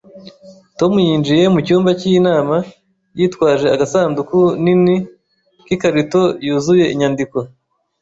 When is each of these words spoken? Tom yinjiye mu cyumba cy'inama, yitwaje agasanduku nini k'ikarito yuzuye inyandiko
Tom 0.79 0.91
yinjiye 1.07 1.45
mu 1.53 1.59
cyumba 1.65 1.91
cy'inama, 1.99 2.57
yitwaje 3.17 3.67
agasanduku 3.75 4.37
nini 4.63 4.95
k'ikarito 5.65 6.21
yuzuye 6.45 6.85
inyandiko 6.93 7.37